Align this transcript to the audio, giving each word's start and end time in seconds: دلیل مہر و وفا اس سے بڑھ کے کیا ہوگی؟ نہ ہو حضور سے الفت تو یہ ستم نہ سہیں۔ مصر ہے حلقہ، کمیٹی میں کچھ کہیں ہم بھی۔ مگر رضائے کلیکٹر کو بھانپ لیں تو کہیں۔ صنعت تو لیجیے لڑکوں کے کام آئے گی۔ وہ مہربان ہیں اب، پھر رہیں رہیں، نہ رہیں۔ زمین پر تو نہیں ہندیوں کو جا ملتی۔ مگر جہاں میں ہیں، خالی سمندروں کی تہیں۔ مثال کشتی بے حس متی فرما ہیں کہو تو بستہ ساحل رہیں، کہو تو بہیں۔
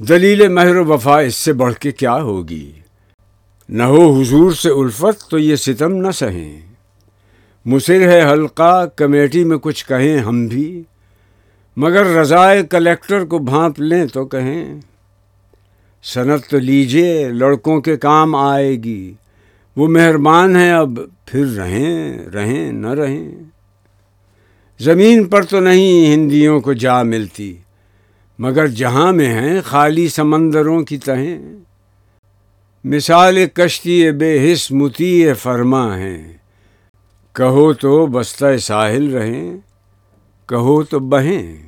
دلیل 0.00 0.48
مہر 0.48 0.76
و 0.76 0.84
وفا 0.84 1.20
اس 1.20 1.34
سے 1.34 1.52
بڑھ 1.52 1.74
کے 1.74 1.92
کیا 1.92 2.22
ہوگی؟ 2.22 2.72
نہ 3.68 3.82
ہو 3.82 4.20
حضور 4.20 4.52
سے 4.52 4.70
الفت 4.70 5.30
تو 5.30 5.38
یہ 5.38 5.56
ستم 5.56 5.92
نہ 5.92 6.10
سہیں۔ 6.10 6.60
مصر 7.64 8.08
ہے 8.08 8.32
حلقہ، 8.32 8.86
کمیٹی 8.86 9.44
میں 9.44 9.56
کچھ 9.58 9.86
کہیں 9.86 10.18
ہم 10.18 10.46
بھی۔ 10.46 10.82
مگر 11.76 12.06
رضائے 12.06 12.62
کلیکٹر 12.70 13.24
کو 13.24 13.38
بھانپ 13.38 13.80
لیں 13.80 14.06
تو 14.06 14.24
کہیں۔ 14.24 14.80
صنعت 16.02 16.50
تو 16.50 16.58
لیجیے 16.58 17.28
لڑکوں 17.28 17.80
کے 17.80 17.96
کام 17.96 18.34
آئے 18.34 18.76
گی۔ 18.76 19.14
وہ 19.76 19.88
مہربان 19.88 20.56
ہیں 20.56 20.72
اب، 20.72 21.00
پھر 21.26 21.46
رہیں 21.46 22.18
رہیں، 22.18 22.72
نہ 22.72 22.88
رہیں۔ 22.88 23.30
زمین 24.80 25.24
پر 25.24 25.44
تو 25.44 25.60
نہیں 25.60 26.14
ہندیوں 26.14 26.60
کو 26.60 26.72
جا 26.72 27.02
ملتی۔ 27.02 27.56
مگر 28.38 28.66
جہاں 28.66 29.12
میں 29.12 29.26
ہیں، 29.26 29.60
خالی 29.64 30.08
سمندروں 30.08 30.82
کی 30.82 30.98
تہیں۔ 30.98 31.38
مثال 32.84 33.46
کشتی 33.54 34.10
بے 34.10 34.52
حس 34.52 34.70
متی 34.70 35.32
فرما 35.32 35.98
ہیں 35.98 36.32
کہو 37.32 37.72
تو 37.72 38.06
بستہ 38.06 38.56
ساحل 38.56 39.14
رہیں، 39.14 39.56
کہو 40.46 40.82
تو 40.82 40.98
بہیں۔ 40.98 41.66